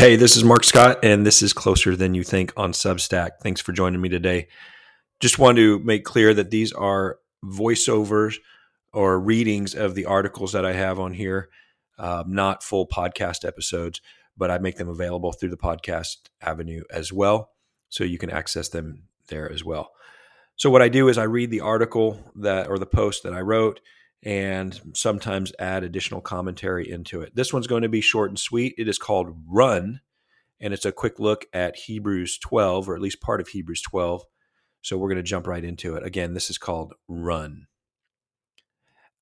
Hey, 0.00 0.16
this 0.16 0.34
is 0.34 0.44
Mark 0.44 0.64
Scott, 0.64 1.00
and 1.02 1.26
this 1.26 1.42
is 1.42 1.52
Closer 1.52 1.94
Than 1.94 2.14
You 2.14 2.24
Think 2.24 2.54
on 2.56 2.72
Substack. 2.72 3.32
Thanks 3.42 3.60
for 3.60 3.72
joining 3.72 4.00
me 4.00 4.08
today. 4.08 4.48
Just 5.20 5.38
want 5.38 5.58
to 5.58 5.78
make 5.80 6.06
clear 6.06 6.32
that 6.32 6.50
these 6.50 6.72
are 6.72 7.18
voiceovers 7.44 8.36
or 8.94 9.20
readings 9.20 9.74
of 9.74 9.94
the 9.94 10.06
articles 10.06 10.52
that 10.52 10.64
I 10.64 10.72
have 10.72 10.98
on 10.98 11.12
here, 11.12 11.50
uh, 11.98 12.24
not 12.26 12.62
full 12.62 12.88
podcast 12.88 13.46
episodes, 13.46 14.00
but 14.38 14.50
I 14.50 14.56
make 14.56 14.76
them 14.76 14.88
available 14.88 15.32
through 15.32 15.50
the 15.50 15.58
podcast 15.58 16.16
avenue 16.40 16.82
as 16.90 17.12
well. 17.12 17.50
So 17.90 18.02
you 18.02 18.16
can 18.16 18.30
access 18.30 18.70
them 18.70 19.02
there 19.28 19.52
as 19.52 19.66
well. 19.66 19.90
So, 20.56 20.70
what 20.70 20.80
I 20.80 20.88
do 20.88 21.08
is 21.08 21.18
I 21.18 21.24
read 21.24 21.50
the 21.50 21.60
article 21.60 22.32
that 22.36 22.68
or 22.68 22.78
the 22.78 22.86
post 22.86 23.22
that 23.24 23.34
I 23.34 23.40
wrote 23.42 23.80
and 24.22 24.78
sometimes 24.94 25.52
add 25.58 25.82
additional 25.82 26.20
commentary 26.20 26.90
into 26.90 27.22
it. 27.22 27.34
This 27.34 27.52
one's 27.52 27.66
going 27.66 27.82
to 27.82 27.88
be 27.88 28.00
short 28.00 28.30
and 28.30 28.38
sweet. 28.38 28.74
It 28.76 28.88
is 28.88 28.98
called 28.98 29.34
Run, 29.48 30.00
and 30.60 30.74
it's 30.74 30.84
a 30.84 30.92
quick 30.92 31.18
look 31.18 31.46
at 31.52 31.76
Hebrews 31.76 32.38
12, 32.38 32.88
or 32.88 32.94
at 32.94 33.00
least 33.00 33.20
part 33.20 33.40
of 33.40 33.48
Hebrews 33.48 33.82
12. 33.82 34.24
So 34.82 34.96
we're 34.96 35.08
going 35.08 35.16
to 35.16 35.22
jump 35.22 35.46
right 35.46 35.64
into 35.64 35.96
it. 35.96 36.04
Again, 36.04 36.34
this 36.34 36.50
is 36.50 36.58
called 36.58 36.94
Run. 37.08 37.66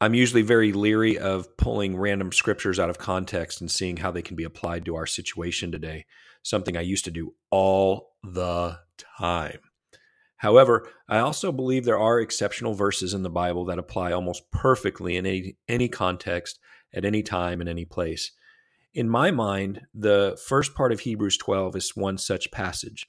I'm 0.00 0.14
usually 0.14 0.42
very 0.42 0.72
leery 0.72 1.16
of 1.16 1.56
pulling 1.56 1.96
random 1.96 2.32
scriptures 2.32 2.80
out 2.80 2.90
of 2.90 2.98
context 2.98 3.60
and 3.60 3.70
seeing 3.70 3.98
how 3.98 4.10
they 4.10 4.22
can 4.22 4.34
be 4.34 4.42
applied 4.44 4.84
to 4.86 4.96
our 4.96 5.06
situation 5.06 5.70
today, 5.70 6.06
something 6.42 6.76
I 6.76 6.80
used 6.80 7.04
to 7.04 7.12
do 7.12 7.34
all 7.50 8.16
the 8.24 8.78
time. 9.18 9.60
However, 10.42 10.88
I 11.08 11.18
also 11.18 11.52
believe 11.52 11.84
there 11.84 12.00
are 12.00 12.18
exceptional 12.18 12.74
verses 12.74 13.14
in 13.14 13.22
the 13.22 13.30
Bible 13.30 13.64
that 13.66 13.78
apply 13.78 14.10
almost 14.10 14.50
perfectly 14.50 15.16
in 15.16 15.24
any, 15.24 15.56
any 15.68 15.88
context, 15.88 16.58
at 16.92 17.04
any 17.04 17.22
time, 17.22 17.60
in 17.60 17.68
any 17.68 17.84
place. 17.84 18.32
In 18.92 19.08
my 19.08 19.30
mind, 19.30 19.82
the 19.94 20.36
first 20.44 20.74
part 20.74 20.90
of 20.90 20.98
Hebrews 20.98 21.36
12 21.36 21.76
is 21.76 21.96
one 21.96 22.18
such 22.18 22.50
passage. 22.50 23.06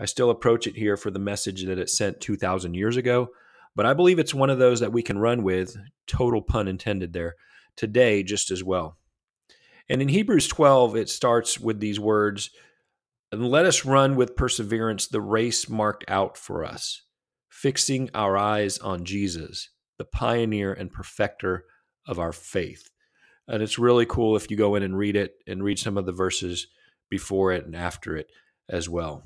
I 0.00 0.06
still 0.06 0.30
approach 0.30 0.66
it 0.66 0.74
here 0.74 0.96
for 0.96 1.12
the 1.12 1.20
message 1.20 1.64
that 1.64 1.78
it 1.78 1.90
sent 1.90 2.20
2,000 2.20 2.74
years 2.74 2.96
ago, 2.96 3.28
but 3.76 3.86
I 3.86 3.94
believe 3.94 4.18
it's 4.18 4.34
one 4.34 4.50
of 4.50 4.58
those 4.58 4.80
that 4.80 4.92
we 4.92 5.02
can 5.04 5.18
run 5.18 5.44
with, 5.44 5.76
total 6.08 6.42
pun 6.42 6.66
intended 6.66 7.12
there, 7.12 7.36
today 7.76 8.24
just 8.24 8.50
as 8.50 8.64
well. 8.64 8.98
And 9.88 10.02
in 10.02 10.08
Hebrews 10.08 10.48
12, 10.48 10.96
it 10.96 11.08
starts 11.08 11.60
with 11.60 11.78
these 11.78 12.00
words 12.00 12.50
and 13.34 13.50
let 13.50 13.66
us 13.66 13.84
run 13.84 14.16
with 14.16 14.36
perseverance 14.36 15.06
the 15.06 15.20
race 15.20 15.68
marked 15.68 16.04
out 16.08 16.36
for 16.36 16.64
us, 16.64 17.02
fixing 17.48 18.10
our 18.14 18.36
eyes 18.36 18.78
on 18.78 19.04
Jesus, 19.04 19.70
the 19.98 20.04
pioneer 20.04 20.72
and 20.72 20.92
perfecter 20.92 21.64
of 22.06 22.18
our 22.18 22.32
faith. 22.32 22.88
And 23.48 23.62
it's 23.62 23.78
really 23.78 24.06
cool 24.06 24.36
if 24.36 24.50
you 24.50 24.56
go 24.56 24.74
in 24.74 24.82
and 24.82 24.96
read 24.96 25.16
it 25.16 25.34
and 25.46 25.62
read 25.62 25.78
some 25.78 25.98
of 25.98 26.06
the 26.06 26.12
verses 26.12 26.66
before 27.10 27.52
it 27.52 27.66
and 27.66 27.76
after 27.76 28.16
it 28.16 28.30
as 28.68 28.88
well. 28.88 29.24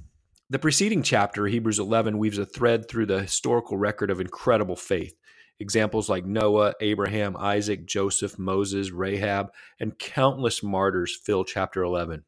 The 0.50 0.58
preceding 0.58 1.02
chapter, 1.02 1.46
Hebrews 1.46 1.78
11, 1.78 2.16
weaves 2.16 2.38
a 2.38 2.46
thread 2.46 2.88
through 2.88 3.06
the 3.06 3.20
historical 3.20 3.76
record 3.76 4.10
of 4.10 4.20
incredible 4.20 4.76
faith. 4.76 5.14
Examples 5.60 6.08
like 6.08 6.24
Noah, 6.24 6.74
Abraham, 6.80 7.36
Isaac, 7.36 7.86
Joseph, 7.86 8.38
Moses, 8.38 8.90
Rahab, 8.90 9.50
and 9.78 9.98
countless 9.98 10.62
martyrs 10.62 11.14
fill 11.14 11.44
chapter 11.44 11.82
11. 11.82 12.24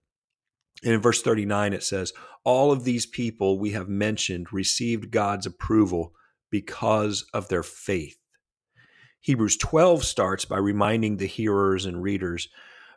And 0.84 0.94
in 0.94 1.00
verse 1.00 1.22
39, 1.22 1.72
it 1.72 1.82
says, 1.82 2.12
All 2.44 2.72
of 2.72 2.84
these 2.84 3.06
people 3.06 3.58
we 3.58 3.70
have 3.70 3.88
mentioned 3.88 4.52
received 4.52 5.10
God's 5.10 5.46
approval 5.46 6.14
because 6.50 7.24
of 7.34 7.48
their 7.48 7.62
faith. 7.62 8.16
Hebrews 9.20 9.58
12 9.58 10.04
starts 10.04 10.44
by 10.44 10.56
reminding 10.58 11.16
the 11.16 11.26
hearers 11.26 11.84
and 11.84 12.02
readers 12.02 12.48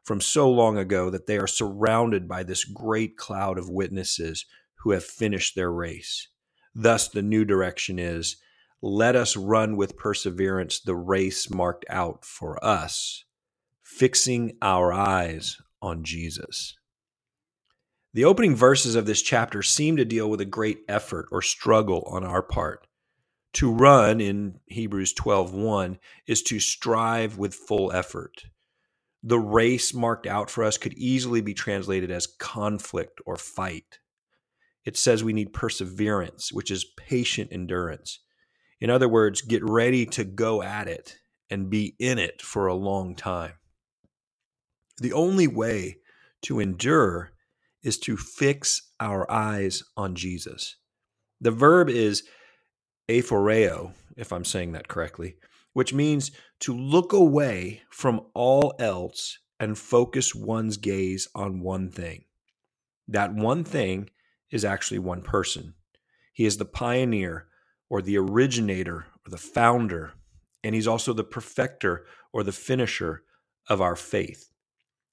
from 0.04 0.22
so 0.22 0.50
long 0.50 0.78
ago 0.78 1.10
that 1.10 1.28
they 1.28 1.38
are 1.38 1.48
surrounded 1.48 2.28
by 2.28 2.44
this 2.44 2.64
great 2.64 3.18
cloud 3.18 3.58
of 3.58 3.70
witnesses 3.70 4.46
who 4.76 4.92
have 4.92 5.04
finished 5.04 5.56
their 5.56 5.72
race. 5.72 6.30
Thus, 6.76 7.08
the 7.08 7.22
new 7.22 7.46
direction 7.46 8.00
is 8.00 8.38
let 8.82 9.16
us 9.16 9.38
run 9.38 9.78
with 9.78 9.98
perseverance 9.98 10.80
the 10.80 10.96
race 10.96 11.50
marked 11.50 11.86
out 11.90 12.26
for 12.26 12.64
us, 12.64 13.24
fixing 13.82 14.58
our 14.62 14.92
eyes 14.92 15.58
on 15.82 16.04
Jesus. 16.04 16.76
The 18.14 18.26
opening 18.26 18.56
verses 18.56 18.94
of 18.94 19.08
this 19.08 19.24
chapter 19.24 19.64
seem 19.64 19.98
to 19.98 20.06
deal 20.06 20.30
with 20.30 20.40
a 20.40 20.46
great 20.46 20.82
effort 20.88 21.28
or 21.32 21.42
struggle 21.42 22.04
on 22.12 22.24
our 22.24 22.44
part. 22.44 22.86
To 23.54 23.72
run 23.72 24.22
in 24.22 24.60
Hebrews 24.68 25.14
12:1 25.14 26.00
is 26.28 26.44
to 26.44 26.60
strive 26.60 27.38
with 27.38 27.56
full 27.56 27.92
effort. 27.92 28.46
The 29.24 29.40
race 29.40 29.94
marked 29.94 30.28
out 30.28 30.52
for 30.52 30.64
us 30.64 30.78
could 30.78 30.94
easily 30.94 31.42
be 31.42 31.56
translated 31.56 32.12
as 32.12 32.28
conflict 32.28 33.20
or 33.26 33.36
fight. 33.36 34.00
It 34.86 34.98
says 34.98 35.24
we 35.24 35.34
need 35.34 35.54
perseverance, 35.54 36.52
which 36.52 36.70
is 36.70 36.86
patient 36.98 37.52
endurance. 37.52 38.20
In 38.80 38.90
other 38.90 39.10
words, 39.10 39.42
get 39.42 39.64
ready 39.64 40.06
to 40.08 40.24
go 40.24 40.62
at 40.62 40.88
it 40.88 41.18
and 41.50 41.70
be 41.70 41.96
in 42.00 42.20
it 42.20 42.42
for 42.42 42.68
a 42.68 42.76
long 42.76 43.16
time. 43.16 43.54
The 44.98 45.14
only 45.14 45.48
way 45.48 46.00
to 46.44 46.60
endure 46.60 47.33
is 47.84 47.98
to 48.00 48.18
fix 48.18 48.92
our 49.00 49.30
eyes 49.30 49.84
on 49.98 50.16
Jesus. 50.16 50.78
The 51.42 51.52
verb 51.52 51.90
is 51.90 52.24
aphoreo, 53.10 53.94
if 54.16 54.32
I'm 54.32 54.46
saying 54.46 54.72
that 54.72 54.88
correctly, 54.88 55.36
which 55.74 55.94
means 55.94 56.32
to 56.62 56.74
look 56.74 57.12
away 57.12 57.82
from 57.90 58.22
all 58.34 58.74
else 58.80 59.40
and 59.60 59.78
focus 59.78 60.34
one's 60.34 60.78
gaze 60.78 61.28
on 61.36 61.60
one 61.60 61.90
thing. 61.90 62.24
That 63.08 63.34
one 63.34 63.64
thing 63.64 64.10
is 64.52 64.64
actually 64.64 65.00
one 65.00 65.22
person. 65.22 65.74
He 66.34 66.46
is 66.46 66.58
the 66.58 66.66
pioneer 66.66 67.48
or 67.90 68.02
the 68.02 68.18
originator 68.18 69.06
or 69.26 69.30
the 69.30 69.38
founder, 69.38 70.14
and 70.64 70.74
he's 70.74 70.88
also 70.88 71.14
the 71.14 71.24
perfecter 71.24 72.06
or 72.32 72.44
the 72.44 72.52
finisher 72.52 73.24
of 73.70 73.82
our 73.82 73.96
faith. 73.96 74.50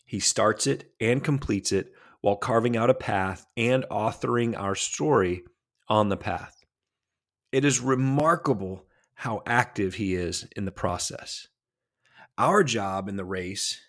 He 0.05 0.21
starts 0.21 0.67
it 0.67 0.91
and 1.01 1.23
completes 1.23 1.73
it 1.73 1.93
while 2.21 2.37
carving 2.37 2.77
out 2.77 2.91
a 2.91 2.95
path 2.95 3.47
and 3.57 3.85
authoring 3.91 4.59
our 4.59 4.75
story 4.75 5.43
on 5.89 6.09
the 6.09 6.17
path. 6.17 6.65
It 7.53 7.65
is 7.65 7.81
remarkable 7.81 8.87
how 9.15 9.43
active 9.47 9.95
he 9.95 10.15
is 10.15 10.47
in 10.57 10.65
the 10.65 10.73
process. 10.73 11.49
Our 12.39 12.63
job 12.63 13.09
in 13.09 13.17
the 13.17 13.25
race, 13.25 13.81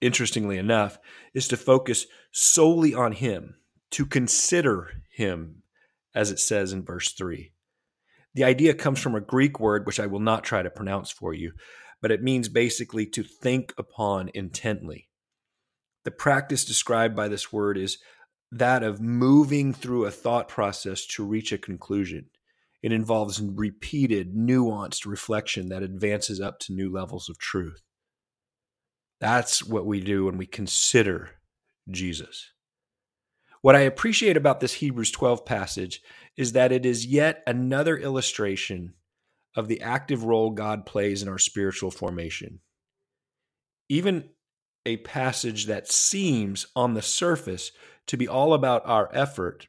interestingly 0.00 0.58
enough, 0.58 0.98
is 1.34 1.48
to 1.48 1.56
focus 1.56 2.06
solely 2.32 2.94
on 2.94 3.12
him, 3.12 3.56
to 3.92 4.06
consider 4.06 5.02
him, 5.10 5.62
as 6.14 6.30
it 6.30 6.38
says 6.38 6.72
in 6.72 6.84
verse 6.84 7.12
3. 7.12 7.52
The 8.34 8.44
idea 8.44 8.74
comes 8.74 8.98
from 8.98 9.14
a 9.14 9.20
Greek 9.20 9.60
word, 9.60 9.86
which 9.86 10.00
I 10.00 10.06
will 10.06 10.18
not 10.18 10.42
try 10.42 10.62
to 10.62 10.70
pronounce 10.70 11.10
for 11.10 11.34
you, 11.34 11.52
but 12.00 12.10
it 12.10 12.22
means 12.22 12.48
basically 12.48 13.06
to 13.06 13.22
think 13.22 13.74
upon 13.76 14.30
intently. 14.32 15.08
The 16.04 16.10
practice 16.10 16.64
described 16.64 17.14
by 17.14 17.28
this 17.28 17.52
word 17.52 17.78
is 17.78 17.98
that 18.50 18.82
of 18.82 19.00
moving 19.00 19.72
through 19.72 20.04
a 20.04 20.10
thought 20.10 20.48
process 20.48 21.06
to 21.06 21.24
reach 21.24 21.52
a 21.52 21.58
conclusion. 21.58 22.26
It 22.82 22.92
involves 22.92 23.40
repeated, 23.40 24.34
nuanced 24.34 25.06
reflection 25.06 25.68
that 25.68 25.82
advances 25.82 26.40
up 26.40 26.58
to 26.60 26.72
new 26.72 26.92
levels 26.92 27.28
of 27.28 27.38
truth. 27.38 27.82
That's 29.20 29.62
what 29.62 29.86
we 29.86 30.00
do 30.00 30.24
when 30.24 30.36
we 30.36 30.46
consider 30.46 31.30
Jesus. 31.88 32.50
What 33.60 33.76
I 33.76 33.80
appreciate 33.80 34.36
about 34.36 34.58
this 34.58 34.74
Hebrews 34.74 35.12
12 35.12 35.46
passage 35.46 36.02
is 36.36 36.52
that 36.52 36.72
it 36.72 36.84
is 36.84 37.06
yet 37.06 37.44
another 37.46 37.96
illustration 37.96 38.94
of 39.54 39.68
the 39.68 39.80
active 39.80 40.24
role 40.24 40.50
God 40.50 40.84
plays 40.84 41.22
in 41.22 41.28
our 41.28 41.38
spiritual 41.38 41.92
formation. 41.92 42.58
Even 43.88 44.30
a 44.84 44.96
passage 44.98 45.66
that 45.66 45.90
seems 45.90 46.66
on 46.74 46.94
the 46.94 47.02
surface 47.02 47.70
to 48.06 48.16
be 48.16 48.26
all 48.26 48.54
about 48.54 48.82
our 48.84 49.08
effort 49.12 49.68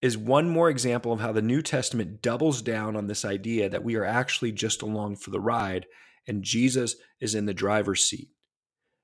is 0.00 0.18
one 0.18 0.48
more 0.48 0.68
example 0.68 1.12
of 1.12 1.20
how 1.20 1.32
the 1.32 1.42
New 1.42 1.62
Testament 1.62 2.22
doubles 2.22 2.60
down 2.60 2.96
on 2.96 3.06
this 3.06 3.24
idea 3.24 3.68
that 3.68 3.84
we 3.84 3.94
are 3.94 4.04
actually 4.04 4.52
just 4.52 4.82
along 4.82 5.16
for 5.16 5.30
the 5.30 5.40
ride 5.40 5.86
and 6.26 6.42
Jesus 6.42 6.96
is 7.20 7.34
in 7.34 7.46
the 7.46 7.54
driver's 7.54 8.04
seat. 8.04 8.28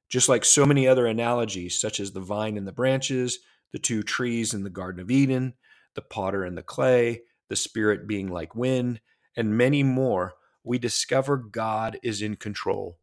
Just 0.08 0.28
like 0.28 0.44
so 0.44 0.64
many 0.64 0.87
other 0.87 1.06
analogies, 1.06 1.81
such 1.81 2.00
as 2.00 2.12
the 2.12 2.20
vine 2.20 2.56
and 2.56 2.66
the 2.66 2.72
branches, 2.72 3.38
the 3.72 3.78
two 3.78 4.02
trees 4.02 4.54
in 4.54 4.62
the 4.62 4.70
Garden 4.70 5.00
of 5.00 5.10
Eden, 5.10 5.54
the 5.94 6.02
potter 6.02 6.44
and 6.44 6.56
the 6.56 6.62
clay, 6.62 7.22
the 7.48 7.56
Spirit 7.56 8.06
being 8.06 8.28
like 8.28 8.54
wind, 8.54 9.00
and 9.37 9.56
many 9.56 9.82
more, 9.82 10.34
we 10.64 10.78
discover 10.78 11.37
God 11.37 11.98
is 12.02 12.22
in 12.22 12.37
control 12.37 12.98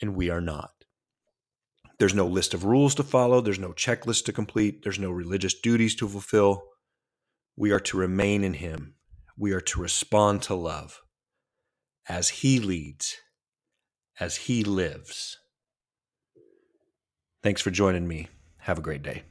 and 0.00 0.14
we 0.14 0.30
are 0.30 0.40
not. 0.40 0.77
There's 1.98 2.14
no 2.14 2.26
list 2.26 2.54
of 2.54 2.64
rules 2.64 2.94
to 2.96 3.02
follow, 3.02 3.40
there's 3.40 3.58
no 3.58 3.72
checklist 3.72 4.24
to 4.26 4.32
complete, 4.32 4.82
there's 4.82 4.98
no 4.98 5.10
religious 5.10 5.54
duties 5.54 5.96
to 5.96 6.08
fulfill. 6.08 6.62
We 7.56 7.72
are 7.72 7.80
to 7.80 7.96
remain 7.96 8.44
in 8.44 8.54
Him, 8.54 8.94
we 9.36 9.52
are 9.52 9.60
to 9.60 9.80
respond 9.80 10.42
to 10.42 10.54
love 10.54 11.00
as 12.08 12.28
He 12.28 12.60
leads, 12.60 13.16
as 14.20 14.36
He 14.36 14.62
lives. 14.62 15.38
Thanks 17.42 17.60
for 17.60 17.70
joining 17.70 18.06
me. 18.06 18.28
Have 18.58 18.78
a 18.78 18.82
great 18.82 19.02
day. 19.02 19.22